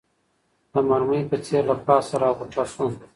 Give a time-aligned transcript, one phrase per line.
[0.71, 2.85] د مرمۍ په څېر له پاسه راغوټه سو